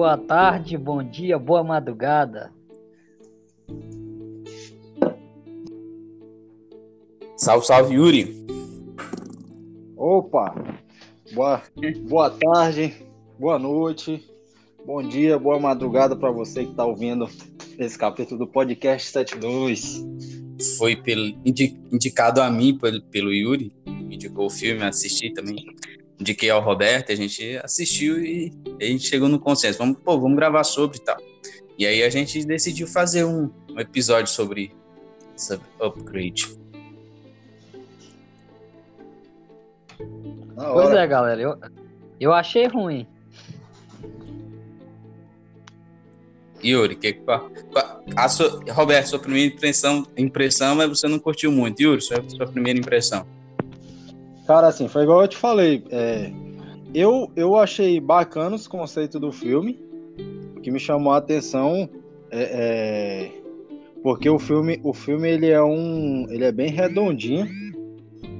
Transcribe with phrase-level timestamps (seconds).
[0.00, 2.50] boa tarde, bom dia, boa madrugada.
[7.36, 8.46] Salve, salve, Yuri.
[9.94, 10.54] Opa,
[11.34, 11.62] boa,
[12.08, 12.94] boa tarde,
[13.38, 14.26] boa noite,
[14.86, 17.28] bom dia, boa madrugada para você que está ouvindo
[17.78, 20.02] esse capítulo do podcast 72.
[20.78, 21.26] Foi pelo,
[21.92, 25.62] indicado a mim pelo, pelo Yuri, indicou o filme, assisti também.
[26.20, 29.78] Indiquei ao Roberto, a gente assistiu e a gente chegou no consenso.
[29.78, 31.16] Vamos, pô, vamos gravar sobre e tal.
[31.78, 34.70] E aí a gente decidiu fazer um, um episódio sobre,
[35.34, 36.60] sobre upgrade.
[40.54, 41.58] Pois é, galera, eu,
[42.20, 43.06] eu achei ruim.
[46.62, 47.18] Yuri, que,
[48.14, 51.80] a sua, Roberto, sua primeira impressão, impressão é você não curtiu muito.
[51.80, 53.26] Yuri, sua, sua primeira impressão?
[54.50, 55.84] Cara, assim, foi igual eu te falei.
[55.92, 56.32] É,
[56.92, 59.78] eu, eu achei bacana os conceitos do filme.
[60.56, 61.88] O que me chamou a atenção
[62.32, 63.42] é, é,
[64.02, 67.46] porque o filme, o filme ele é um, ele é bem redondinho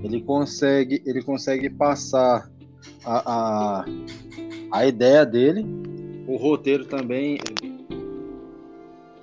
[0.02, 2.50] ele consegue, ele consegue passar
[3.04, 3.84] a, a,
[4.72, 5.64] a ideia dele,
[6.26, 7.38] o roteiro também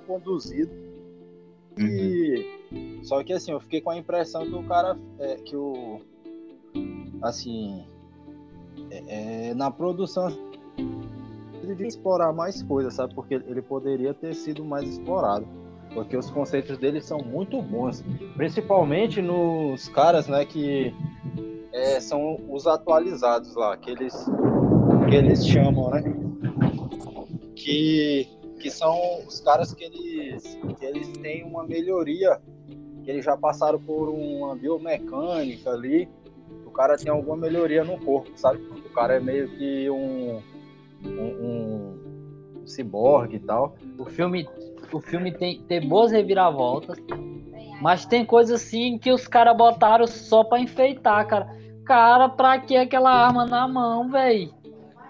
[0.06, 0.72] conduzido.
[1.78, 1.86] Uhum.
[1.86, 6.00] E só que assim, eu fiquei com a impressão que o cara é, que o
[7.22, 7.84] assim
[8.90, 10.28] é, é, na produção
[11.68, 13.14] ele devia explorar mais coisas, sabe?
[13.14, 15.46] Porque ele poderia ter sido mais explorado.
[15.92, 18.04] Porque os conceitos deles são muito bons,
[18.36, 20.94] principalmente nos caras, né, que
[21.72, 24.14] é, são os atualizados lá, que eles,
[25.08, 26.02] que eles chamam, né,
[27.56, 28.28] que,
[28.60, 28.94] que são
[29.26, 32.38] os caras que eles, que eles têm uma melhoria,
[33.02, 36.06] que eles já passaram por uma biomecânica ali,
[36.78, 38.62] cara tem alguma melhoria no corpo, sabe?
[38.86, 40.40] O cara é meio que um,
[41.04, 41.98] um,
[42.60, 43.74] um ciborgue e tal.
[43.98, 44.48] O filme
[44.92, 46.96] o filme tem, tem boas reviravoltas,
[47.82, 51.48] mas tem coisas assim que os caras botaram só pra enfeitar, cara.
[51.84, 54.54] Cara, pra que aquela arma na mão, velho?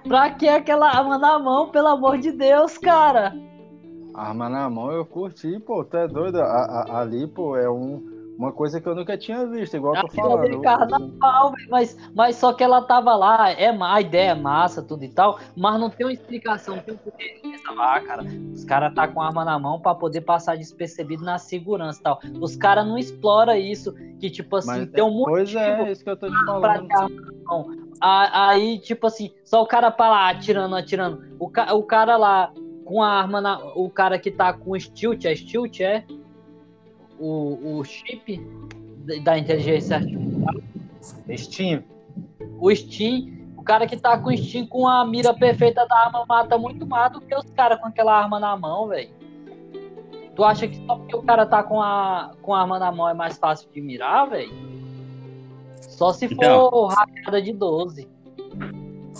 [0.04, 3.36] Pra que aquela arma na mão, pelo amor de Deus, cara?
[4.14, 6.40] Arma na mão eu curti, pô, tu é doido?
[6.40, 8.07] A, a, ali, pô, é um
[8.38, 10.42] uma coisa que eu nunca tinha visto, igual eu tô falando.
[10.42, 15.04] Dele carnaval, mas, mas só que ela tava lá, é, a ideia é massa, tudo
[15.04, 17.40] e tal, mas não tem uma explicação, não tem um porquê.
[17.76, 21.98] Ah, cara, os caras tá com arma na mão para poder passar despercebido na segurança
[21.98, 22.20] e tal.
[22.40, 25.30] Os caras não exploram isso, que tipo assim, mas, tem um motivo.
[25.30, 26.88] Pois é, isso que eu tô te falando.
[28.00, 31.24] Aí, tipo assim, só o cara pra lá atirando, atirando.
[31.40, 32.52] O, ca o cara lá
[32.84, 33.58] com a arma na.
[33.74, 36.04] O cara que tá com stilt, é stilt, é?
[37.18, 38.40] O, o chip
[39.22, 40.54] da inteligência artificial.
[41.36, 41.84] Steam.
[42.60, 46.24] O Steam, o cara que tá com o Steam com a mira perfeita da arma
[46.28, 49.10] mata muito mais do que os caras com aquela arma na mão, velho.
[50.34, 53.08] Tu acha que só porque o cara tá com a, com a arma na mão
[53.08, 54.52] é mais fácil de mirar, velho?
[55.80, 58.08] Só se for então, hackeada de 12.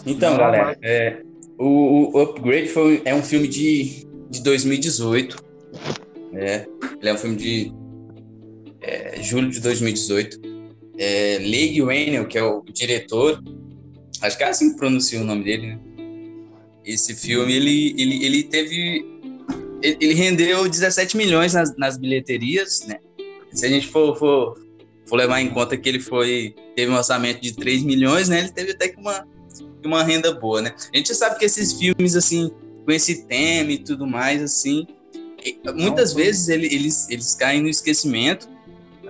[0.07, 0.79] Então, Não, galera, mas...
[0.83, 1.23] é,
[1.59, 5.37] o, o, Upgrade foi, é um filme de, de 2018.
[6.35, 6.69] É,
[7.01, 7.73] ele é um filme de
[8.81, 10.41] é, julho de 2018.
[10.99, 13.43] É, Leigh Whannell, que é o diretor,
[14.21, 15.79] acho que é assim que pronuncia o nome dele, né?
[16.85, 19.07] Esse filme, ele, ele, ele teve...
[19.81, 22.99] Ele rendeu 17 milhões nas, nas bilheterias, né?
[23.53, 24.59] Se a gente for, for,
[25.07, 28.41] for levar em conta que ele foi teve um orçamento de 3 milhões, né?
[28.41, 29.27] Ele teve até que uma,
[29.85, 30.75] uma renda boa, né?
[30.93, 32.51] A gente sabe que esses filmes, assim,
[32.85, 34.87] com esse tema e tudo mais, assim,
[35.75, 38.49] muitas vezes ele, eles, eles caem no esquecimento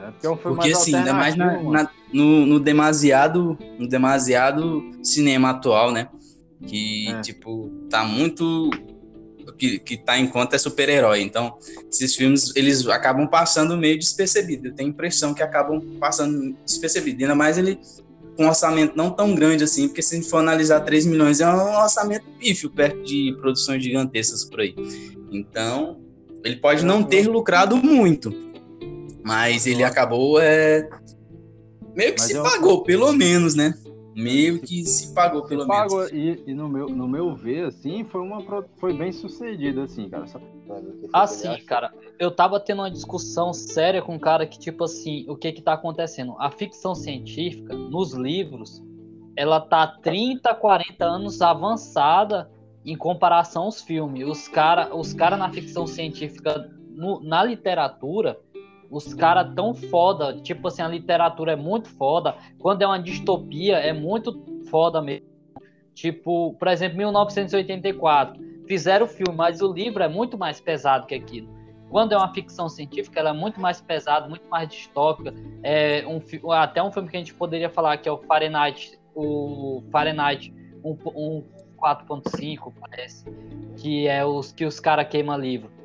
[0.06, 4.91] é porque, é um porque assim, ainda mais na, na, no, no, demasiado, no demasiado
[5.03, 6.09] cinema atual, né?
[6.66, 7.20] Que, é.
[7.20, 8.70] tipo, tá muito.
[9.56, 11.20] Que, que tá em conta é super-herói.
[11.20, 11.59] Então,
[11.91, 14.68] esses filmes, eles acabam passando meio despercebido.
[14.68, 17.22] Eu tenho a impressão que acabam passando despercebido.
[17.22, 17.80] Ainda mais ele
[18.36, 21.41] com um orçamento não tão grande assim, porque se a gente for analisar 3 milhões,
[21.41, 24.77] é um orçamento pífio perto de produções gigantescas por aí.
[25.33, 26.00] Então,
[26.45, 28.30] ele pode não ter lucrado muito,
[29.28, 30.89] mas ele acabou é,
[31.95, 32.42] meio que Mas se eu...
[32.42, 33.75] pagou, pelo menos, né?
[34.16, 35.92] Meio que se pagou, pelo se menos.
[35.92, 38.42] Pagou, e, e, no, meu, no meu ver, assim, foi uma
[38.78, 40.25] foi bem sucedido, assim, cara.
[41.13, 45.36] Assim, cara, eu tava tendo uma discussão séria com um cara que, tipo assim, o
[45.36, 46.34] que que tá acontecendo?
[46.39, 48.83] A ficção científica, nos livros,
[49.36, 52.51] ela tá 30, 40 anos avançada
[52.83, 54.27] em comparação aos filmes.
[54.27, 58.41] Os caras os cara na ficção científica, no, na literatura,
[58.90, 62.34] os caras tão foda, tipo assim, a literatura é muito foda.
[62.58, 65.26] Quando é uma distopia, é muito foda mesmo.
[65.94, 68.40] Tipo, por exemplo, 1984.
[68.66, 71.48] fizeram o filme, mas o livro é muito mais pesado que aquilo.
[71.90, 75.34] Quando é uma ficção científica, ela é muito mais pesada, muito mais distópica.
[75.62, 79.82] É um, até um filme que a gente poderia falar que é o Fahrenheit, o
[79.90, 80.52] Fahrenheit
[80.82, 83.24] 4.5, parece,
[83.76, 85.78] que é os que os caras queimam livro.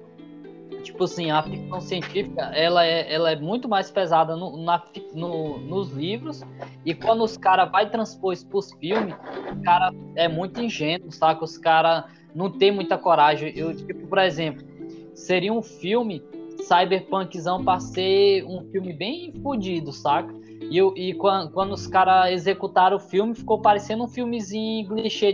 [0.81, 4.83] Tipo assim, a ficção científica, ela é, ela é muito mais pesada no, na,
[5.13, 6.41] no, nos livros,
[6.85, 9.15] e quando os caras vai transpor isso pros filmes,
[9.51, 11.43] o cara é muito ingênuo, saca?
[11.43, 12.05] Os caras
[12.35, 13.53] não tem muita coragem.
[13.55, 14.65] Eu, tipo, por exemplo,
[15.13, 16.23] seria um filme
[16.61, 20.33] cyberpunkzão pra ser um filme bem fodido, saca?
[20.61, 25.33] E, e quando, quando os caras executaram o filme, ficou parecendo um filmezinho clichê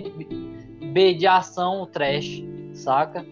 [0.92, 2.44] B de ação trash,
[2.74, 3.26] saca?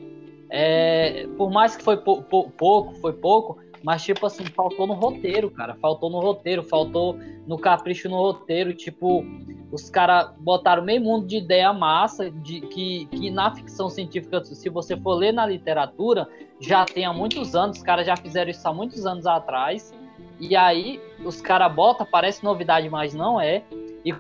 [0.50, 4.94] É, por mais que foi pou, pou, pouco, foi pouco, mas tipo assim, faltou no
[4.94, 5.76] roteiro, cara.
[5.76, 8.74] Faltou no roteiro, faltou no capricho no roteiro.
[8.74, 9.24] Tipo,
[9.72, 14.70] os caras botaram meio mundo de ideia massa, de que, que na ficção científica, se
[14.70, 16.28] você for ler na literatura,
[16.60, 19.94] já tem há muitos anos, os caras já fizeram isso há muitos anos atrás.
[20.40, 23.64] E aí os caras botam, parece novidade, mas não é.
[24.04, 24.14] E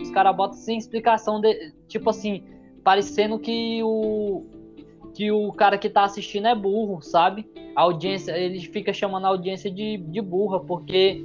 [0.00, 2.44] os caras botam sem explicação, de, tipo assim,
[2.82, 4.44] parecendo que o,
[5.14, 7.48] que o cara que tá assistindo é burro, sabe?
[7.74, 11.24] A audiência, ele fica chamando a audiência de, de burra, porque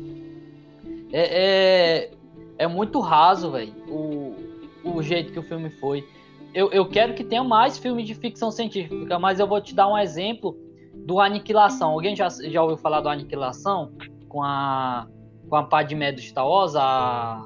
[1.12, 2.12] é, é,
[2.60, 4.36] é muito raso, velho, o,
[4.84, 6.08] o jeito que o filme foi.
[6.54, 9.88] Eu, eu quero que tenha mais filmes de ficção científica, mas eu vou te dar
[9.88, 10.56] um exemplo
[10.94, 11.92] do Aniquilação.
[11.92, 13.92] Alguém já, já ouviu falar do Aniquilação?
[14.28, 15.08] Com a,
[15.48, 17.46] com a Padmé do Star Wars, a...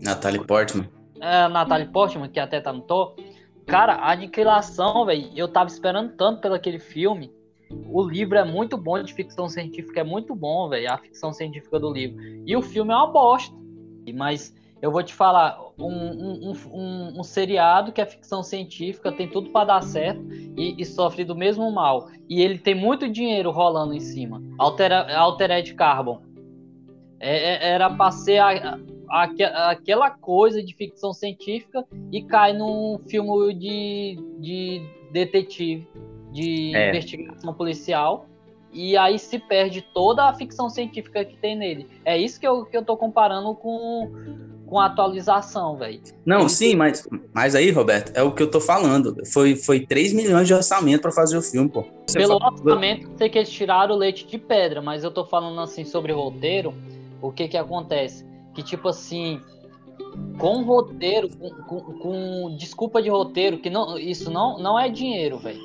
[0.00, 0.88] Natalie Portman.
[1.20, 3.22] É, a Natalie Portman, que até tá no topo.
[3.66, 7.32] Cara, a Aniquilação, velho, eu tava esperando tanto pelo aquele filme.
[7.88, 11.78] O livro é muito bom de ficção científica, é muito bom, velho, a ficção científica
[11.80, 12.22] do livro.
[12.46, 13.54] E o filme é uma bosta.
[14.14, 19.26] Mas eu vou te falar, um, um, um, um seriado que é ficção científica, tem
[19.26, 22.08] tudo para dar certo e, e, sofre do mesmo mal.
[22.28, 24.42] E ele tem muito dinheiro rolando em cima.
[24.58, 26.20] Altera, Altered Carbon.
[27.18, 28.78] É, é, era pra ser a,
[29.08, 35.88] aquela coisa de ficção científica e cai num filme de, de detetive,
[36.32, 36.90] de é.
[36.90, 38.26] investigação policial.
[38.72, 41.86] E aí se perde toda a ficção científica que tem nele.
[42.04, 44.10] É isso que eu, que eu tô comparando com,
[44.66, 46.00] com a atualização, velho.
[46.26, 49.24] Não, sim, mas, mas aí, Roberto, é o que eu tô falando.
[49.32, 51.84] Foi, foi 3 milhões de orçamento para fazer o filme, pô.
[52.04, 52.52] Você Pelo fala...
[52.52, 56.12] orçamento, sei que eles tiraram o leite de pedra, mas eu tô falando assim sobre
[56.12, 56.74] roteiro.
[57.22, 58.26] O que que acontece?
[58.54, 59.40] Que, tipo assim,
[60.38, 65.38] com roteiro, com, com, com, desculpa de roteiro, que não, isso não, não é dinheiro,
[65.38, 65.60] velho.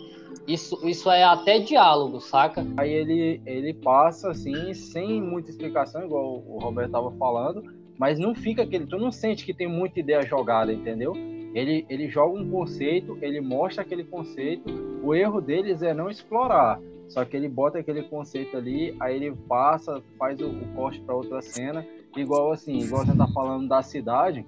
[0.47, 2.65] Isso, isso é até diálogo, saca?
[2.75, 7.63] Aí ele, ele passa assim, sem muita explicação, igual o Roberto tava falando,
[7.97, 8.88] mas não fica aquele.
[8.88, 11.13] Tu não sente que tem muita ideia jogada, entendeu?
[11.53, 14.69] Ele, ele joga um conceito, ele mostra aquele conceito.
[15.03, 16.80] O erro deles é não explorar.
[17.07, 21.15] Só que ele bota aquele conceito ali, aí ele passa, faz o, o corte para
[21.15, 21.86] outra cena
[22.16, 24.46] igual assim, igual você tá falando da cidade,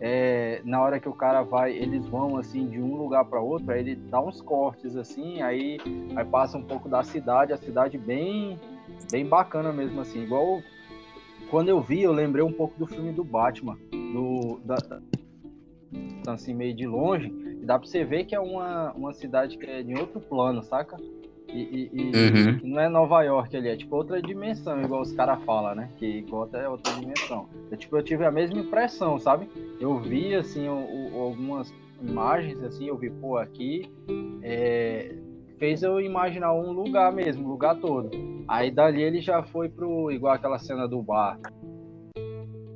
[0.00, 3.70] é, na hora que o cara vai, eles vão assim de um lugar para outro,
[3.70, 5.78] aí ele dá uns cortes assim, aí,
[6.16, 8.58] aí passa um pouco da cidade, a cidade bem
[9.10, 10.60] bem bacana mesmo assim, igual
[11.50, 14.76] quando eu vi, eu lembrei um pouco do filme do Batman, do da,
[16.26, 19.66] assim meio de longe, e dá para você ver que é uma, uma cidade que
[19.66, 20.96] é de outro plano, saca?
[21.54, 22.60] E, e, e uhum.
[22.64, 25.88] não é Nova York ali, é tipo outra dimensão, igual os caras falam, né?
[25.96, 27.48] Que Gota é outra dimensão.
[27.70, 29.48] Eu, tipo, eu tive a mesma impressão, sabe?
[29.78, 33.88] Eu vi, assim, o, o, algumas imagens, assim, eu vi, pô, aqui
[34.42, 35.14] é,
[35.56, 38.10] fez eu imaginar um lugar mesmo, um lugar todo.
[38.48, 41.38] Aí dali ele já foi pro, igual aquela cena do bar.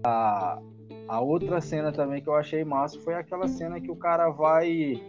[0.07, 0.61] A,
[1.09, 5.03] a outra cena também que eu achei massa foi aquela cena que o cara vai,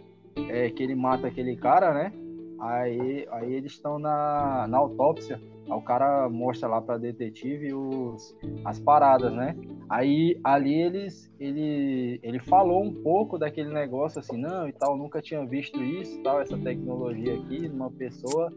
[0.48, 2.12] é, que ele mata aquele cara, né?
[2.60, 5.40] Aí, aí eles estão na, na autópsia.
[5.66, 9.56] Aí o cara mostra lá para detetive os, as paradas, né?
[9.88, 15.22] Aí ali eles ele, ele falou um pouco daquele negócio assim, não, e tal, nunca
[15.22, 18.52] tinha visto isso, tal, essa tecnologia aqui numa pessoa.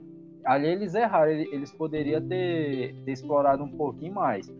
[0.45, 4.51] Ali eles erraram, eles poderiam ter, ter explorado um pouquinho mais.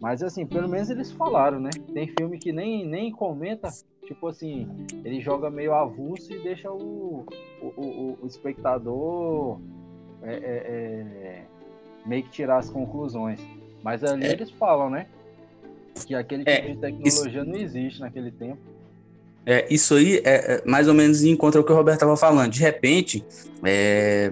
[0.00, 1.70] Mas assim, pelo menos eles falaram, né?
[1.92, 3.70] Tem filme que nem, nem comenta
[4.04, 4.68] tipo assim,
[5.04, 7.26] ele joga meio avulso e deixa o,
[7.60, 9.58] o, o, o espectador
[10.22, 11.42] é, é, é,
[12.06, 13.40] meio que tirar as conclusões.
[13.82, 14.32] Mas ali é.
[14.32, 15.06] eles falam, né?
[16.06, 17.50] Que aquele é, tipo de tecnologia isso...
[17.50, 18.58] não existe naquele tempo.
[19.46, 22.50] É, isso aí é, mais ou menos em contra o que o Roberto estava falando.
[22.50, 23.24] De repente,
[23.62, 24.30] é,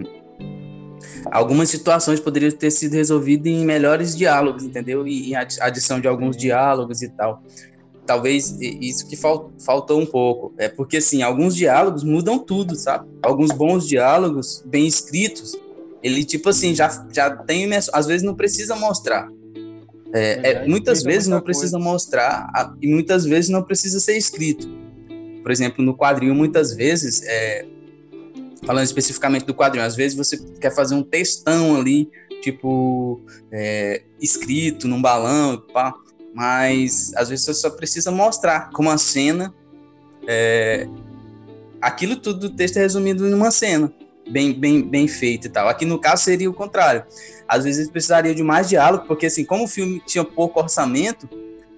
[1.31, 5.07] algumas situações poderiam ter sido resolvidas em melhores diálogos, entendeu?
[5.07, 7.43] E em adição de alguns diálogos e tal.
[8.05, 10.53] talvez isso que fal, faltou um pouco.
[10.59, 13.09] É porque, assim, alguns diálogos mudam tudo, sabe?
[13.23, 15.57] Alguns bons diálogos, bem escritos,
[16.03, 17.71] ele, tipo assim, já, já tem.
[17.75, 19.29] Às vezes não precisa mostrar.
[20.15, 21.91] É, é, muitas vezes não precisa coisa.
[21.91, 24.69] mostrar e muitas vezes não precisa ser escrito.
[25.43, 27.67] Por exemplo, no quadrinho, muitas vezes, é,
[28.65, 34.87] falando especificamente do quadrinho, às vezes você quer fazer um textão ali, tipo, é, escrito
[34.87, 35.95] num balão, pá,
[36.35, 39.53] mas às vezes você só precisa mostrar como a cena.
[40.27, 40.87] É,
[41.81, 43.93] aquilo tudo do texto é resumido em uma cena,
[44.31, 45.69] bem, bem, bem feita e tal.
[45.69, 47.05] Aqui no caso seria o contrário.
[47.47, 51.29] Às vezes precisaria de mais diálogo, porque assim, como o filme tinha pouco orçamento,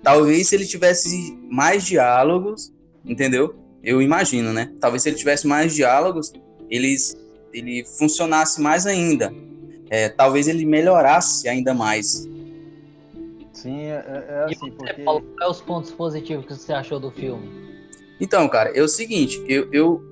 [0.02, 2.72] talvez se ele tivesse mais diálogos,
[3.04, 3.56] entendeu?
[3.82, 4.70] Eu imagino, né?
[4.80, 6.32] Talvez se ele tivesse mais diálogos,
[6.70, 7.16] eles,
[7.52, 9.32] ele funcionasse mais ainda.
[9.90, 12.28] É, talvez ele melhorasse ainda mais.
[13.52, 15.02] Sim, é, é, é assim, porque...
[15.02, 17.48] Qual é os pontos positivos que você achou do filme?
[18.20, 20.02] Então, cara, é o seguinte, eu, eu,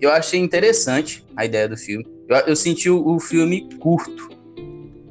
[0.00, 2.06] eu achei interessante a ideia do filme.
[2.28, 4.28] Eu, eu senti o, o, filme curto.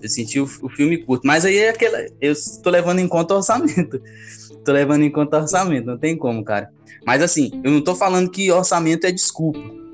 [0.02, 1.26] Eu senti o, o, filme curto.
[1.26, 2.06] Mas aí é aquela.
[2.20, 4.02] Eu tô levando em conta o orçamento.
[4.64, 6.70] tô levando em conta o orçamento, não tem como, cara.
[7.06, 9.85] Mas assim, eu não tô falando que orçamento é desculpa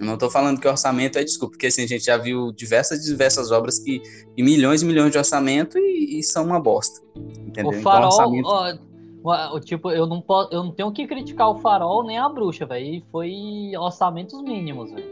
[0.00, 3.04] eu não estou falando que orçamento é desculpa, porque assim, a gente já viu diversas
[3.04, 4.00] diversas obras que,
[4.34, 7.02] que milhões e milhões de orçamento e, e são uma bosta.
[7.14, 7.70] Entendeu?
[7.70, 8.80] O então, farol, então, orçamento...
[9.22, 12.64] ó, tipo, eu não, posso, eu não tenho que criticar o farol nem a bruxa,
[12.64, 13.02] velho.
[13.12, 13.30] Foi
[13.76, 15.04] orçamentos mínimos, velho.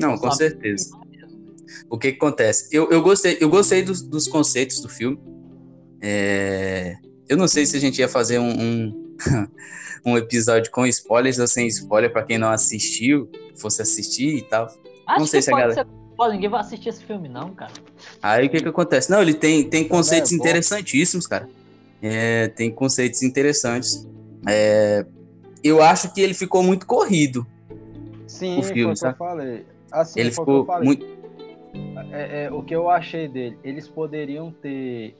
[0.00, 0.96] Não, com certeza.
[1.90, 2.74] O que, que, acontece?
[2.74, 5.20] Eu, eu gostei, eu gostei dos, dos conceitos do filme.
[6.00, 6.96] É...
[7.28, 9.14] Eu não sei se a gente ia fazer um, um,
[10.12, 14.66] um episódio com spoilers ou sem spoiler para quem não assistiu fosse assistir e tal.
[15.06, 15.74] Acho não sei se a galera.
[15.74, 15.86] Ser...
[16.16, 17.72] Pô, ninguém vai assistir esse filme, não, cara.
[18.22, 19.10] Aí o que que acontece?
[19.10, 21.48] Não, ele tem, tem conceitos é, interessantíssimos, cara.
[22.00, 24.06] É, tem conceitos interessantes.
[24.46, 25.04] É,
[25.62, 27.46] eu acho que ele ficou muito corrido.
[28.26, 29.66] Sim, o filme, foi o que eu falei.
[29.90, 31.06] Assim, ele ficou muito.
[32.12, 35.16] É, é, o que eu achei dele, eles poderiam ter.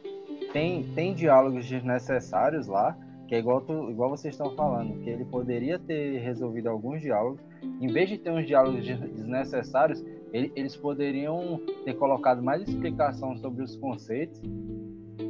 [0.53, 5.25] Tem, tem diálogos desnecessários lá, que é igual, tu, igual vocês estão falando, que ele
[5.25, 7.41] poderia ter resolvido alguns diálogos,
[7.81, 13.63] em vez de ter uns diálogos desnecessários, ele, eles poderiam ter colocado mais explicação sobre
[13.63, 14.41] os conceitos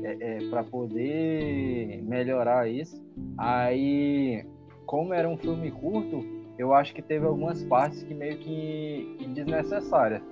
[0.03, 3.03] é, é, para poder melhorar isso.
[3.37, 4.45] Aí,
[4.87, 6.25] como era um filme curto,
[6.59, 10.23] eu acho que teve algumas partes que meio que, que desnecessárias.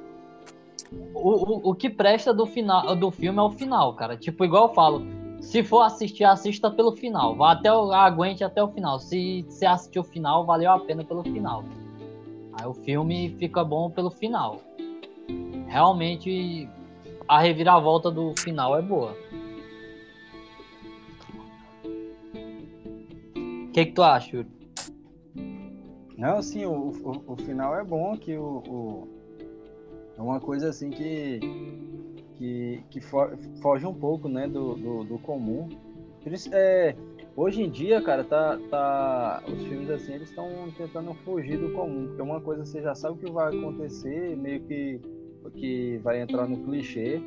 [1.14, 4.16] O, o, o que presta do final do filme é o final, cara.
[4.16, 5.02] Tipo, igual eu falo,
[5.40, 7.34] se for assistir, assista pelo final.
[7.34, 8.98] Vá até o, aguente até o final.
[9.00, 11.64] Se você assistir o final, valeu a pena pelo final.
[12.62, 14.60] Aí o filme fica bom pelo final.
[15.66, 16.68] Realmente
[17.26, 19.16] a reviravolta do final é boa.
[23.34, 24.48] O que, que tu acha, Yuri?
[26.16, 29.08] Não, sim, o, o, o final é bom, que o, o,
[30.16, 31.40] é uma coisa assim que
[32.38, 35.68] que, que foge um pouco né, do, do, do comum.
[36.52, 36.94] É,
[37.36, 42.06] hoje em dia, cara, tá, tá, os filmes assim, eles estão tentando fugir do comum,
[42.08, 45.00] porque uma coisa você já sabe o que vai acontecer, meio que
[45.56, 47.20] que vai entrar no clichê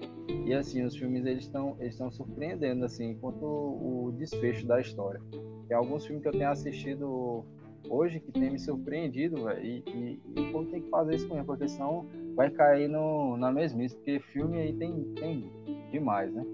[0.45, 5.21] e assim os filmes eles estão eles estão surpreendendo assim quanto o, desfecho da história
[5.67, 7.45] tem alguns filmes que eu tenho assistido
[7.89, 11.27] hoje que tem me surpreendido véio, e, e, e o povo tem que fazer isso
[11.27, 15.49] mesmo porque senão vai cair no, na mesmice, porque filme aí tem, tem
[15.91, 16.45] demais, né?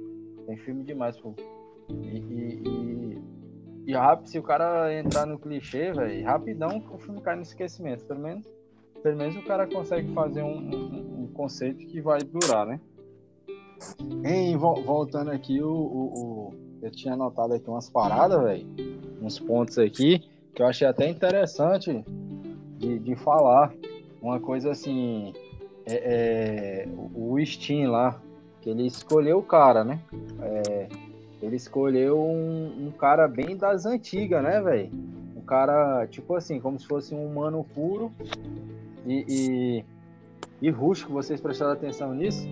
[0.45, 1.33] Tem filme demais, pô.
[1.89, 3.00] E, e,
[3.85, 8.05] e, rápido, se o cara entrar no clichê, velho, rapidão o filme cai no esquecimento.
[8.05, 8.45] Pelo menos,
[9.01, 12.79] pelo menos o cara consegue fazer um, um, um conceito que vai durar, né?
[14.23, 18.67] Em, voltando aqui, o, o, o, eu tinha anotado aqui umas paradas, velho,
[19.21, 20.19] uns pontos aqui,
[20.53, 22.03] que eu achei até interessante
[22.77, 23.73] de, de falar.
[24.21, 25.33] Uma coisa assim,
[25.83, 28.21] é, é, o Steam lá,
[28.61, 29.99] que ele escolheu o cara, né?
[30.39, 30.87] É,
[31.41, 34.91] ele escolheu um, um, cara bem das antigas, né, velho?
[35.35, 38.11] Um cara, tipo assim, como se fosse um humano puro
[39.05, 39.85] e, e,
[40.61, 41.13] e rústico.
[41.13, 42.47] Vocês prestaram atenção nisso?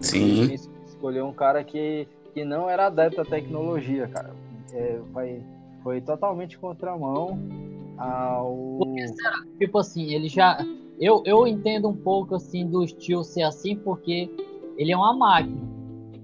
[0.00, 0.42] Sim.
[0.42, 0.54] Ele
[0.86, 4.34] escolheu um cara que, que não era adepto à tecnologia, cara.
[4.72, 5.42] É, vai,
[5.82, 7.38] foi totalmente contramão
[7.96, 8.80] ao.
[9.58, 10.58] Tipo assim, ele já
[11.02, 14.30] eu, eu entendo um pouco assim do estilo ser assim, porque
[14.76, 15.60] ele é uma máquina.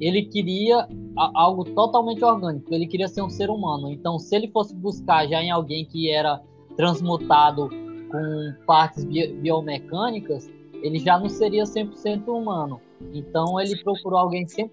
[0.00, 3.90] Ele queria algo totalmente orgânico, ele queria ser um ser humano.
[3.90, 6.40] Então, se ele fosse buscar já em alguém que era
[6.76, 7.68] transmutado
[8.10, 10.48] com partes biomecânicas,
[10.82, 12.80] ele já não seria 100% humano.
[13.12, 14.70] Então, ele procurou alguém 100%,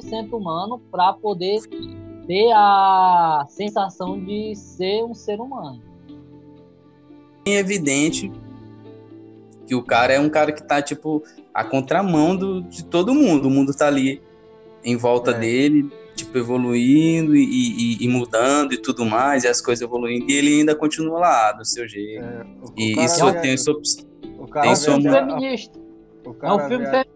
[0.00, 1.60] 100 humano para poder
[2.26, 5.80] ter a sensação de ser um ser humano.
[7.46, 8.32] É evidente
[9.66, 11.22] que o cara é um cara que tá, tipo,
[11.52, 13.48] a contramão do, de todo mundo.
[13.48, 14.22] O mundo tá ali
[14.84, 15.38] em volta é.
[15.38, 20.34] dele, tipo, evoluindo e, e, e, mudando e tudo mais, e as coisas evoluindo, e
[20.34, 22.24] ele ainda continua lá, do seu jeito.
[22.24, 24.94] É, e isso é, tem, sua, tem sua...
[24.94, 25.80] É um filme feminista.
[26.42, 27.14] É um filme feminista.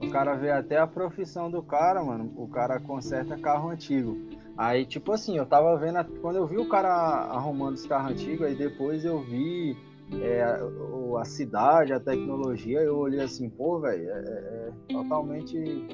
[0.00, 2.32] O cara vê até a profissão do cara, mano.
[2.36, 4.18] O cara conserta carro antigo.
[4.56, 5.96] Aí, tipo assim, eu tava vendo.
[5.96, 6.04] A...
[6.04, 9.76] Quando eu vi o cara arrumando os carros antigos, aí depois eu vi
[10.22, 15.88] é, a, a cidade, a tecnologia, eu olhei assim, pô, velho, é, é, é, totalmente.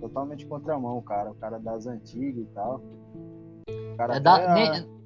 [0.00, 1.30] Totalmente contramão, cara.
[1.30, 2.80] O cara das antigas e tal.
[3.68, 4.54] O cara é da...
[4.54, 4.98] Nem...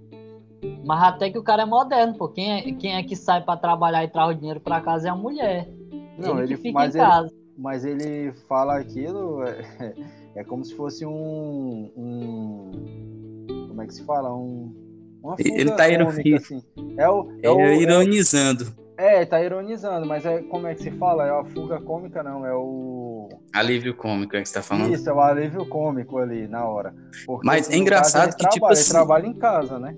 [0.85, 2.28] Mas até que o cara é moderno, pô.
[2.28, 5.11] Quem é, quem é que sai para trabalhar e traz o dinheiro para casa é
[5.11, 5.66] a mulher.
[6.18, 7.28] Não, ele, ele fica mas em casa.
[7.28, 9.62] Ele mas ele fala aquilo, é,
[10.37, 12.71] é como se fosse um, um,
[13.68, 14.35] Como é que se fala?
[14.35, 14.75] Um.
[15.38, 16.62] Ele tá assim.
[16.97, 18.83] é o, é, o, é ironizando.
[18.97, 21.26] É, tá ironizando, mas é como é que se fala?
[21.26, 23.29] É a fuga cômica, não, é o.
[23.52, 24.93] Alívio cômico é que você tá falando?
[24.93, 26.95] Isso, é o alívio cômico ali na hora.
[27.26, 28.83] Porque, mas é engraçado que, trabalha, tipo assim.
[28.83, 29.97] Ele trabalha em casa, né?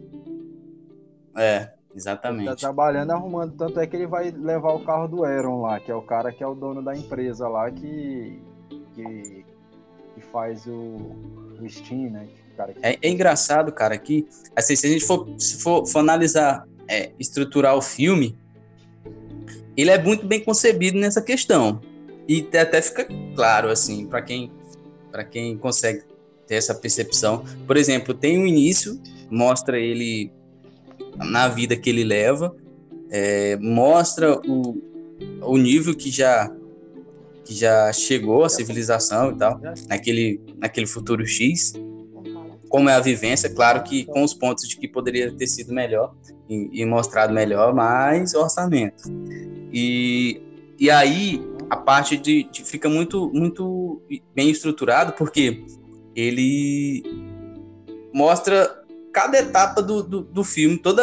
[1.36, 1.70] É.
[1.94, 2.48] Exatamente.
[2.48, 3.56] Ele tá trabalhando arrumando.
[3.56, 6.32] Tanto é que ele vai levar o carro do Aaron lá, que é o cara
[6.32, 8.42] que é o dono da empresa lá que.
[8.94, 9.44] que,
[10.14, 10.96] que faz o,
[11.60, 12.28] o Steam, né?
[12.56, 12.86] Que...
[12.86, 17.10] É, é, engraçado, cara, que assim, se a gente for, se for, for analisar, é,
[17.18, 18.36] estruturar o filme,
[19.76, 21.80] ele é muito bem concebido nessa questão.
[22.28, 24.50] E até fica claro, assim, para quem,
[25.30, 26.02] quem consegue
[26.46, 27.44] ter essa percepção.
[27.66, 30.32] Por exemplo, tem um início, mostra ele
[31.16, 32.54] na vida que ele leva,
[33.10, 34.80] é, mostra o,
[35.42, 36.50] o nível que já
[37.44, 41.74] que já chegou a civilização e tal, naquele, naquele futuro X,
[42.74, 46.12] como é a vivência, claro que com os pontos de que poderia ter sido melhor
[46.50, 49.04] e, e mostrado melhor, mas orçamento.
[49.72, 50.42] E,
[50.76, 54.02] e aí a parte de, de, fica muito, muito
[54.34, 55.64] bem estruturado, porque
[56.16, 57.04] ele
[58.12, 58.82] mostra
[59.12, 61.00] cada etapa do, do, do filme, todo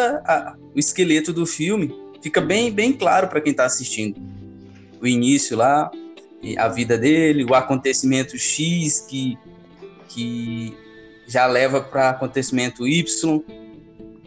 [0.76, 4.20] o esqueleto do filme, fica bem, bem claro para quem está assistindo.
[5.02, 5.90] O início lá,
[6.58, 9.38] a vida dele, o acontecimento X que,
[10.10, 10.81] que
[11.32, 13.42] já leva para acontecimento Y.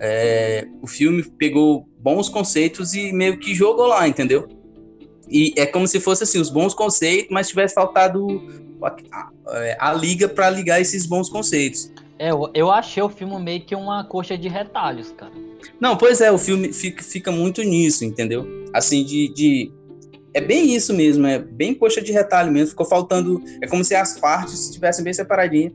[0.00, 4.48] É, o filme pegou bons conceitos e meio que jogou lá, entendeu?
[5.28, 8.26] E é como se fosse assim, os bons conceitos, mas tivesse faltado
[8.82, 11.92] a, a, a liga para ligar esses bons conceitos.
[12.18, 15.32] É, eu, eu achei o filme meio que uma coxa de retalhos, cara.
[15.78, 18.46] Não, pois é, o filme fica, fica muito nisso, entendeu?
[18.72, 19.72] Assim, de, de.
[20.32, 22.70] É bem isso mesmo, é bem coxa de retalho mesmo.
[22.70, 23.42] Ficou faltando.
[23.60, 25.72] É como se as partes estivessem bem separadinhas.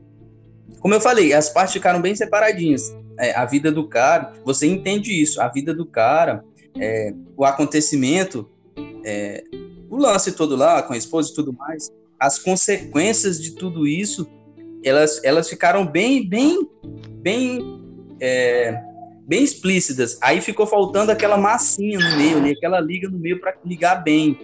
[0.80, 2.94] Como eu falei, as partes ficaram bem separadinhas.
[3.18, 6.42] É, a vida do cara, você entende isso, a vida do cara,
[6.78, 8.48] é, o acontecimento,
[9.04, 9.44] é,
[9.88, 14.26] o lance todo lá com a esposa e tudo mais, as consequências de tudo isso
[14.82, 16.68] elas, elas ficaram bem, bem,
[17.20, 17.80] bem,
[18.20, 18.80] é,
[19.26, 20.18] bem explícitas.
[20.22, 24.38] Aí ficou faltando aquela massinha no meio, ali, aquela liga no meio para ligar bem.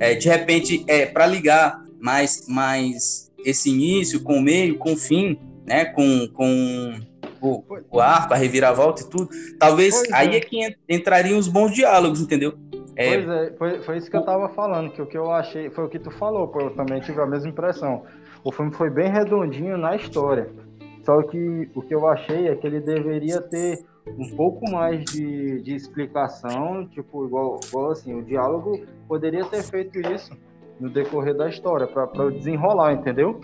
[0.00, 4.96] É, de repente, é, para ligar mais, mais esse início com o meio, com o
[4.96, 6.94] fim, né, com, com
[7.40, 9.28] o, o arco, a reviravolta e tudo.
[9.58, 10.36] Talvez pois aí é.
[10.36, 12.54] é que entrariam os bons diálogos, entendeu?
[12.94, 13.16] É...
[13.16, 15.84] Pois é, foi, foi isso que eu tava falando, que o que eu achei, foi
[15.84, 18.02] o que tu falou, pô, eu também tive a mesma impressão
[18.46, 20.48] o filme foi bem redondinho na história.
[21.02, 23.84] Só que o que eu achei é que ele deveria ter
[24.16, 29.98] um pouco mais de, de explicação, tipo, igual, igual assim, o diálogo poderia ter feito
[29.98, 30.32] isso
[30.78, 33.40] no decorrer da história, para desenrolar, entendeu?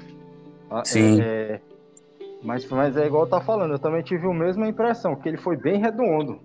[0.70, 1.20] Ah, Sim.
[1.20, 1.60] É, é,
[2.42, 5.56] mas, mas é igual tá falando, eu também tive a mesma impressão, que ele foi
[5.56, 6.40] bem redondo.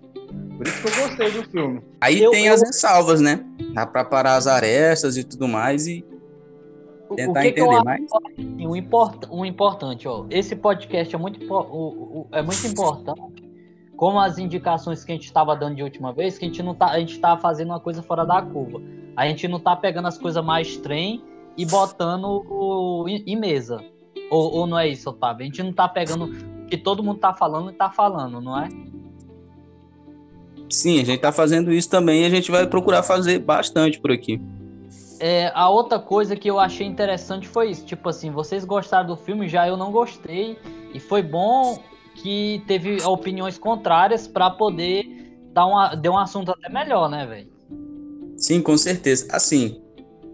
[0.58, 1.82] Por isso que eu gostei do filme.
[2.02, 2.54] Aí eu, tem eu...
[2.54, 3.46] as ressalvas, né?
[3.74, 6.06] Dá pra parar as arestas e tudo mais e
[7.16, 8.02] Tentar que entender que mais?
[8.68, 13.44] O, import, o importante, ó, esse podcast é muito, o, o, é muito importante,
[13.96, 16.76] como as indicações que a gente estava dando de última vez, que a gente não
[16.76, 18.82] tá, a gente tá fazendo uma coisa fora da curva.
[19.16, 21.24] A gente não tá pegando as coisas mais trem
[21.56, 23.84] e botando o, em, em mesa.
[24.30, 25.44] Ou, ou, não é isso, Otávio?
[25.44, 28.60] A gente não tá pegando o que todo mundo tá falando e tá falando, não
[28.60, 28.68] é?
[30.70, 34.12] Sim, a gente tá fazendo isso também e a gente vai procurar fazer bastante por
[34.12, 34.42] aqui.
[35.20, 37.86] É, a outra coisa que eu achei interessante foi isso.
[37.86, 40.58] Tipo assim, vocês gostaram do filme, já eu não gostei.
[40.94, 41.80] E foi bom
[42.16, 45.06] que teve opiniões contrárias para poder
[45.54, 47.50] dar, uma, dar um assunto até melhor, né, velho?
[48.36, 49.28] Sim, com certeza.
[49.32, 49.82] Assim.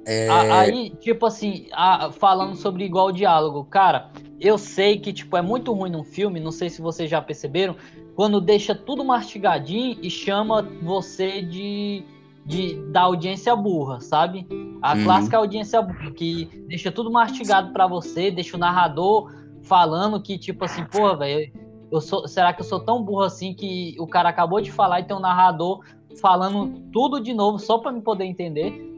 [0.06, 0.30] É...
[0.30, 1.68] Aí, tipo assim,
[2.13, 6.52] falando sobre igual diálogo, cara, eu sei que, tipo, é muito ruim num filme, não
[6.52, 7.76] sei se vocês já perceberam,
[8.16, 12.04] quando deixa tudo mastigadinho e chama você de,
[12.46, 14.46] de da audiência burra, sabe?
[14.82, 15.04] A uhum.
[15.06, 20.66] clássica audiência burra, que deixa tudo mastigado para você, deixa o narrador falando que, tipo
[20.66, 21.52] assim, porra, velho,
[21.89, 25.00] eu sou, será que eu sou tão burro assim que o cara acabou de falar
[25.00, 25.86] e tem um narrador
[26.20, 28.92] falando tudo de novo só para me poder entender?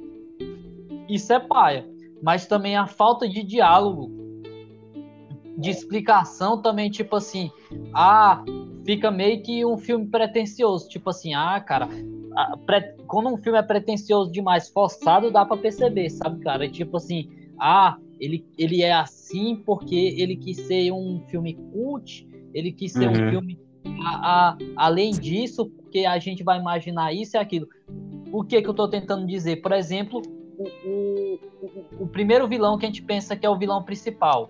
[1.07, 1.87] Isso é paia.
[2.21, 4.11] Mas também a falta de diálogo,
[5.57, 7.51] de explicação também, tipo assim,
[7.93, 8.43] ah,
[8.85, 11.87] fica meio que um filme pretencioso, tipo assim, ah, cara,
[13.07, 16.69] quando um filme é pretencioso demais, forçado, dá para perceber, sabe, cara?
[16.69, 22.71] Tipo assim, ah, ele, ele é assim porque ele quis ser um filme cult, ele
[22.71, 23.27] quis ser uhum.
[23.27, 23.59] um filme
[24.01, 27.67] a, a, além disso, porque a gente vai imaginar isso e aquilo.
[28.31, 29.57] O que que eu tô tentando dizer?
[29.57, 30.21] Por exemplo,
[31.99, 34.49] o, primeiro vilão que a gente pensa que é o vilão principal,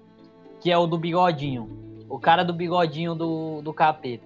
[0.60, 1.69] que é o do bigodinho.
[2.10, 4.25] O cara do bigodinho do, do capeta.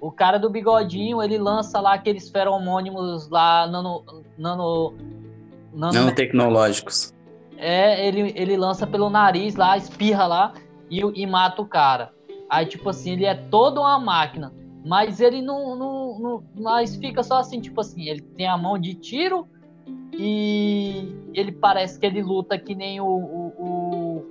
[0.00, 4.04] O cara do bigodinho, ele lança lá aqueles feromônimos lá nano,
[4.36, 4.94] nano,
[5.74, 7.12] nano nanotecnológicos.
[7.56, 10.52] É, ele, ele lança pelo nariz lá, espirra lá
[10.88, 12.12] e, e mata o cara.
[12.48, 14.54] Aí, tipo assim, ele é toda uma máquina.
[14.84, 16.44] Mas ele não, não, não.
[16.56, 19.46] Mas fica só assim, tipo assim, ele tem a mão de tiro
[20.20, 24.24] e ele parece que ele luta que nem o, o,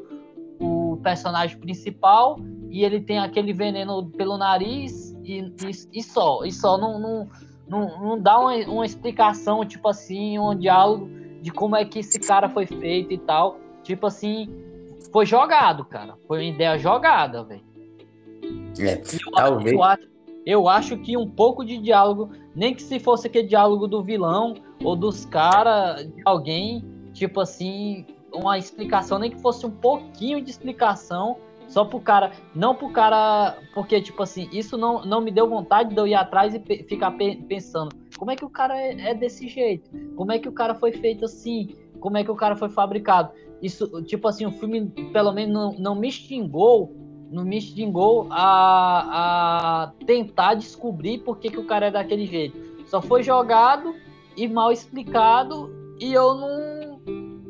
[0.60, 2.38] o, o personagem principal.
[2.70, 6.44] E ele tem aquele veneno pelo nariz e, e, e só.
[6.44, 7.30] E só não, não,
[7.70, 11.10] não, não dá uma, uma explicação, tipo assim, um diálogo
[11.42, 13.58] de como é que esse cara foi feito e tal.
[13.82, 14.50] Tipo assim,
[15.14, 16.16] foi jogado, cara.
[16.28, 17.64] Foi uma ideia jogada, velho.
[18.78, 19.72] É, eu, talvez.
[19.72, 20.08] Eu acho,
[20.46, 24.54] eu acho que um pouco de diálogo, nem que se fosse aquele diálogo do vilão
[24.84, 30.50] ou dos caras, de alguém, tipo assim, uma explicação, nem que fosse um pouquinho de
[30.50, 31.38] explicação,
[31.68, 35.94] só pro cara, não pro cara, porque tipo assim, isso não, não me deu vontade
[35.94, 39.10] de eu ir atrás e pe ficar pe pensando, como é que o cara é,
[39.10, 39.90] é, desse jeito?
[40.16, 41.76] Como é que o cara foi feito assim?
[42.00, 43.32] Como é que o cara foi fabricado?
[43.62, 46.96] Isso, tipo assim, o filme pelo menos não, não me xingou,
[47.30, 52.58] não me xingou a, a tentar descobrir por que, que o cara é daquele jeito.
[52.88, 53.94] Só foi jogado
[54.38, 55.70] e mal explicado
[56.00, 56.78] e eu não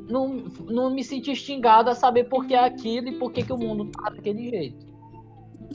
[0.09, 3.51] não, não me senti xingado a saber por que é aquilo e por que, que
[3.51, 4.87] o mundo tá daquele jeito.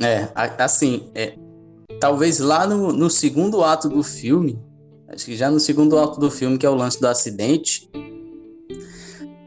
[0.01, 1.35] É, assim, é,
[2.01, 4.59] talvez lá no, no segundo ato do filme,
[5.09, 7.91] acho que já no segundo ato do filme, que é o lance do acidente,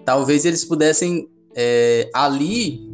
[0.05, 2.87] talvez eles pudessem, é, ali,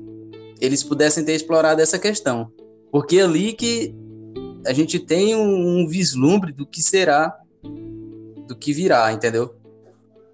[0.62, 2.50] eles pudessem ter explorado essa questão.
[2.90, 3.94] Porque é ali que
[4.66, 7.38] a gente tem um, um vislumbre do que será,
[8.52, 9.56] do que virá, entendeu?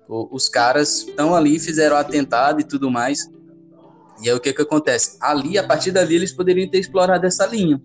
[0.09, 3.29] os caras estão ali, fizeram atentado e tudo mais.
[4.23, 5.17] E aí o que que acontece?
[5.19, 7.79] Ali, a partir dali, eles poderiam ter explorado essa linha.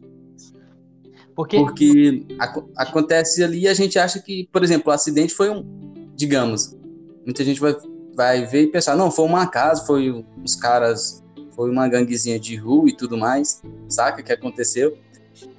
[1.34, 5.64] Porque, Porque ac acontece ali a gente acha que, por exemplo, o acidente foi um,
[6.14, 6.76] digamos,
[7.24, 7.74] muita gente vai,
[8.14, 11.24] vai ver e pensar, não, foi uma casa, foi os caras,
[11.56, 14.96] foi uma ganguezinha de rua e tudo mais, saca, que aconteceu.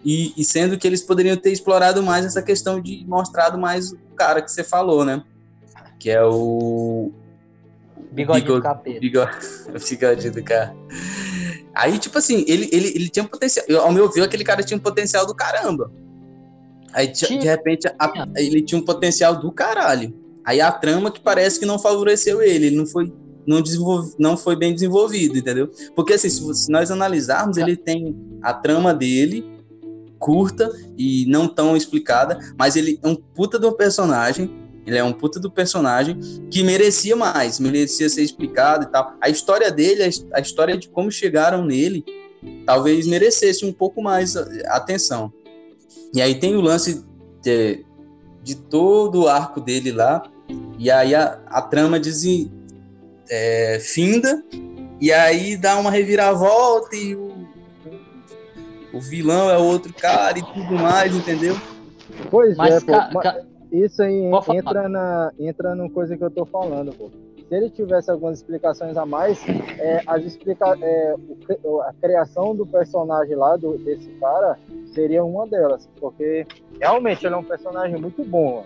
[0.04, 4.16] E, e sendo que eles poderiam ter explorado mais essa questão de mostrado mais o
[4.16, 5.24] cara que você falou, né?
[6.04, 7.14] que é o.
[8.12, 9.00] Bigode do capeta.
[9.00, 9.32] Bigode,
[9.90, 10.76] bigode do cara.
[11.74, 13.66] Aí, tipo assim, ele, ele, ele tinha um potencial.
[13.80, 15.90] Ao meu ver, aquele cara tinha um potencial do caramba.
[16.92, 17.40] Aí, tinha.
[17.40, 20.14] de repente, a, ele tinha um potencial do caralho.
[20.44, 23.14] Aí a trama que parece que não favoreceu ele, ele não foi,
[23.48, 25.72] não, desenvolve, não foi bem desenvolvido, entendeu?
[25.96, 29.53] Porque assim, se, nós analisarmos, ele tem a trama dele
[30.24, 35.14] curta e não tão explicada, mas ele é um puta um personagem ele é um
[35.14, 36.20] puta do personagem
[36.52, 39.16] que merecia mais, merecia ser explicado e tal.
[39.22, 42.04] A história dele, a história de como chegaram nele,
[42.66, 44.36] talvez merecesse um pouco mais
[44.68, 45.32] atenção.
[46.14, 47.04] E aí tem o lance
[47.42, 47.86] de,
[48.44, 50.22] de todo o arco dele lá,
[50.78, 52.24] e aí a, a trama diz,
[53.30, 54.44] é, finda,
[55.00, 57.33] e aí dá uma reviravolta e o,
[58.94, 61.56] o vilão é outro cara e tudo mais, entendeu?
[62.30, 63.20] Pois Mas, é, pô.
[63.20, 67.10] Ca, isso aí entra na entra numa coisa que eu tô falando, pô.
[67.50, 69.44] Se ele tivesse algumas explicações a mais,
[69.78, 71.16] é, as explica, é,
[71.82, 74.58] a criação do personagem lá, do, desse cara,
[74.94, 75.90] seria uma delas.
[76.00, 76.46] Porque
[76.80, 78.66] realmente ele é um personagem muito bom.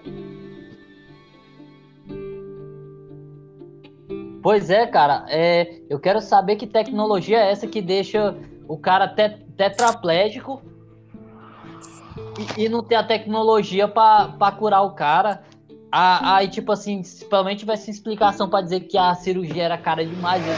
[4.44, 5.26] Pois é, cara.
[5.30, 8.36] É, eu quero saber que tecnologia é essa que deixa
[8.68, 10.62] o cara tet tetraplégico
[12.58, 15.44] e, e não ter a tecnologia para curar o cara.
[15.92, 17.02] Aí, tipo assim,
[17.44, 20.52] menos tivesse explicação para dizer que a cirurgia era cara demais de,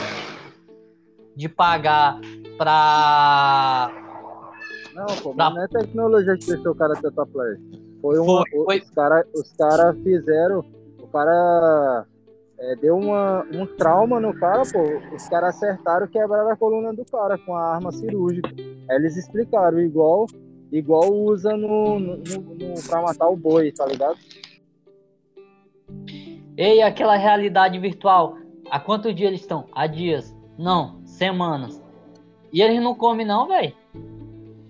[1.36, 2.20] de pagar
[2.58, 3.90] pra.
[4.94, 7.62] Não, pô, Pra- não é tecnologia que deixou o cara tetraplégico.
[8.02, 8.44] Foi uma.
[8.50, 8.78] Foi, foi.
[8.80, 10.64] Os caras os cara fizeram.
[11.00, 12.06] O cara
[12.60, 14.82] é, deu uma, um trauma no cara, pô.
[15.14, 18.50] Os caras acertaram e quebraram a coluna do cara com a arma cirúrgica.
[18.88, 20.26] Aí eles explicaram, igual,
[20.70, 24.18] igual usa no, no, no, no- pra matar o boi, tá ligado?
[26.56, 28.36] Ei, aquela realidade virtual.
[28.70, 29.64] Há quanto dia eles estão?
[29.72, 30.36] Há dias.
[30.58, 31.82] Não, semanas.
[32.52, 33.74] E eles não comem, não, velho.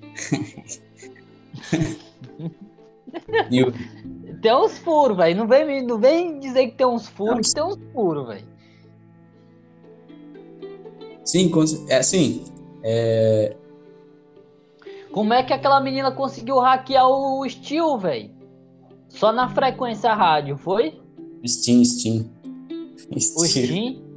[3.51, 3.73] E o-
[4.41, 5.37] Tem uns furos, velho.
[5.37, 8.49] Não vem, não vem dizer que tem uns furos, que tem uns furos, velho.
[11.25, 11.51] sim,
[11.89, 12.45] é assim.
[12.83, 13.55] É,
[15.13, 18.31] Como é que aquela menina conseguiu hackear o Steel, velho?
[19.09, 20.99] Só na frequência rádio, foi?
[21.47, 22.31] Steam, Steam.
[23.13, 24.11] O Steam.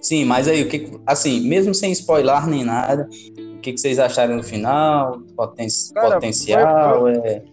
[0.00, 3.08] Sim, mas aí, o que, assim, mesmo sem spoiler nem nada,
[3.56, 5.20] o que, que vocês acharam no final?
[5.36, 7.00] Poten Cara, potencial?
[7.00, 7.44] foi- É...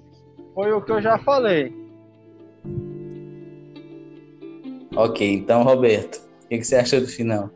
[0.53, 1.73] Foi o que eu já falei.
[4.95, 7.49] Ok, então, Roberto, o que, que você achou do final?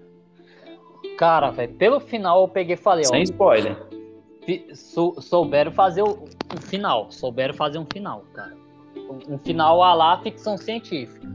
[1.18, 3.10] Cara, velho, pelo final eu peguei e falei, ó.
[3.10, 3.78] Sem spoiler.
[4.46, 6.10] fi- sou- souberam fazer o,
[6.56, 7.12] o final.
[7.12, 8.56] Souberam fazer um final, cara.
[8.96, 11.26] Um, um final a lá ficção científica.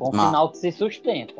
[0.00, 1.34] Um Mas- final que se sustenta.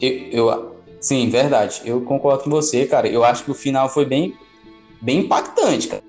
[0.00, 1.82] Eu, eu- sim, verdade.
[1.84, 3.08] Eu concordo com você, cara.
[3.08, 4.34] Eu acho que o final foi bem,
[5.00, 6.02] bem impactante, cara.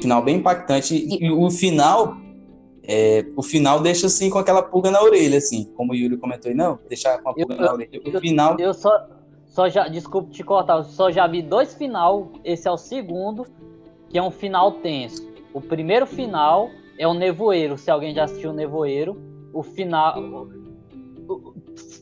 [0.00, 0.94] Final bem impactante.
[0.94, 2.16] E, e o final,
[2.82, 6.54] é, o final deixa assim com aquela pulga na orelha, assim, como o Yuri comentou.
[6.54, 8.00] Não, deixar com a Eu- pulga na orelha.
[8.06, 8.90] O final, Eu só,
[9.46, 12.32] só já, desculpa te cortar, eu só já vi dois final.
[12.44, 13.46] Esse é o segundo,
[14.08, 15.28] que é um final tenso.
[15.52, 17.76] O primeiro final é o Nevoeiro.
[17.76, 19.16] Se alguém já assistiu o Nevoeiro,
[19.52, 20.14] o final.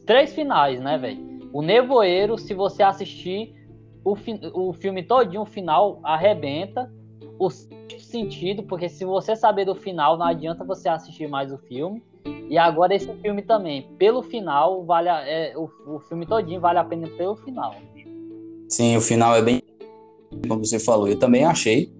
[0.06, 1.37] três finais, né, velho?
[1.52, 3.54] O Nevoeiro, se você assistir
[4.04, 6.90] o, fi- o filme todinho, o final arrebenta.
[7.38, 12.02] O sentido, porque se você saber do final, não adianta você assistir mais o filme.
[12.48, 16.78] E agora esse filme também, pelo final, vale a- é, o, o filme todinho vale
[16.78, 17.76] a pena pelo final.
[18.68, 19.62] sim, o final é bem,
[20.48, 21.06] como você falou.
[21.08, 21.92] Eu também achei.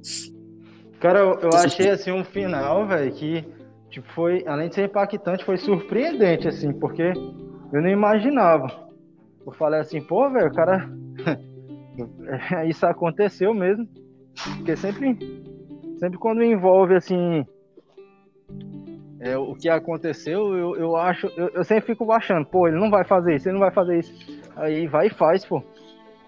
[0.98, 3.44] Cara, eu, eu achei assim um final, velho, que
[3.90, 7.12] tipo, foi, além de ser impactante, foi surpreendente, assim, porque
[7.72, 8.87] eu não imaginava.
[9.48, 10.90] Eu falei assim, pô, velho, o cara.
[12.68, 13.88] Isso aconteceu mesmo.
[14.56, 15.18] Porque sempre,
[15.98, 17.46] sempre quando envolve assim.
[19.18, 21.28] é, o que aconteceu, eu, eu acho.
[21.28, 23.98] Eu, eu sempre fico achando, pô, ele não vai fazer isso, ele não vai fazer
[24.00, 24.12] isso.
[24.54, 25.62] Aí vai e faz, pô.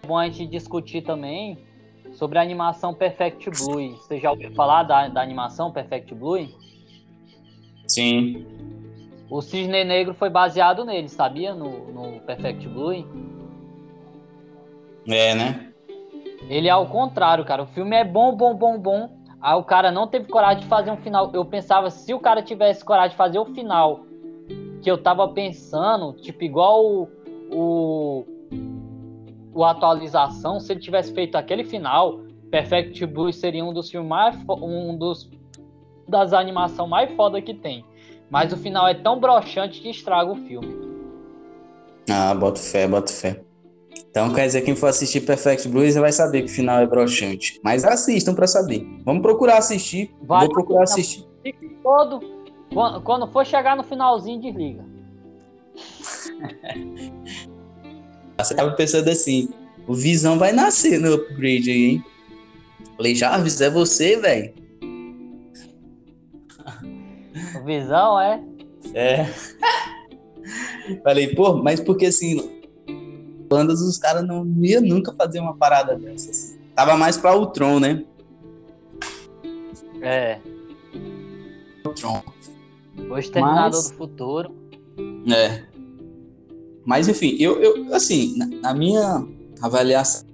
[0.03, 1.59] É bom a gente discutir também
[2.13, 3.97] sobre a animação Perfect Blue.
[3.97, 6.49] Você já ouviu falar da, da animação Perfect Blue?
[7.87, 8.47] Sim.
[9.31, 11.55] O Cisne Negro foi baseado nele, sabia?
[11.55, 13.07] No, no Perfect Blue.
[15.07, 15.73] É, né?
[16.49, 17.63] Ele é ao contrário, cara.
[17.63, 19.09] O filme é bom, bom, bom, bom.
[19.41, 21.31] Aí o cara não teve coragem de fazer um final.
[21.33, 24.01] Eu pensava, se o cara tivesse coragem de fazer o final
[24.83, 27.09] que eu tava pensando, tipo, igual o,
[27.53, 28.25] o,
[29.55, 34.37] o atualização, se ele tivesse feito aquele final, Perfect Blue seria um dos filmes mais
[34.49, 35.31] um dos
[36.09, 37.85] das animação mais foda que tem.
[38.31, 40.79] Mas o final é tão broxante que estraga o filme.
[42.09, 43.43] Ah, boto fé, boto fé.
[44.11, 46.87] Então quer dizer que quem for assistir Perfect Blues vai saber que o final é
[46.87, 47.61] broxante.
[47.63, 48.87] Mas assistam pra saber.
[49.05, 50.15] Vamos procurar assistir.
[50.23, 50.47] Vai.
[50.47, 51.27] Vou procurar assistir.
[51.83, 52.21] Todo.
[52.73, 54.85] Quando, quando for chegar no finalzinho, desliga.
[58.39, 59.49] Você tava pensando assim,
[59.87, 62.05] o Visão vai nascer no upgrade aí, hein?
[62.97, 64.55] Falei, Jarvis, é você, velho?
[67.65, 68.43] Visão é.
[68.95, 69.27] É.
[71.05, 72.63] Falei, pô, mas porque assim,
[73.49, 76.31] bandas os caras não iam nunca fazer uma parada dessa.
[76.31, 76.59] assim.
[76.75, 78.05] Tava mais pra Ultron, né?
[80.03, 80.39] É.
[81.85, 82.23] Ultron.
[83.11, 84.55] O Exterminador Mas- do Futuro.
[85.33, 85.63] É.
[86.85, 89.25] Mas enfim, eu, eu assim, na, na minha
[89.63, 90.27] avaliação,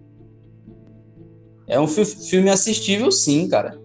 [1.66, 3.78] é um fi- filme assistível, sim, cara.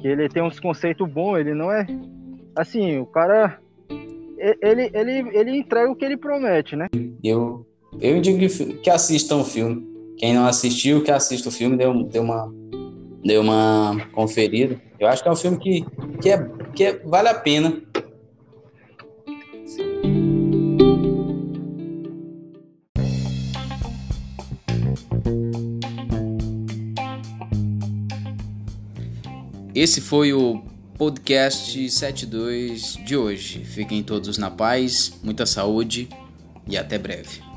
[0.00, 1.86] que ele tem uns conceitos bons, ele não é
[2.60, 3.58] assim, o cara
[4.62, 6.88] ele, ele, ele entrega o que ele promete, né?
[7.22, 7.66] Eu,
[8.00, 9.88] eu indico que, que assistam o filme.
[10.16, 12.52] Quem não assistiu, que assista o filme, deu, deu uma
[13.22, 14.80] deu uma conferida.
[14.98, 15.84] Eu acho que é um filme que,
[16.20, 17.82] que, é, que é, vale a pena.
[29.74, 30.69] Esse foi o
[31.00, 33.64] podcast 72 de hoje.
[33.64, 36.10] Fiquem todos na paz, muita saúde
[36.68, 37.49] e até breve.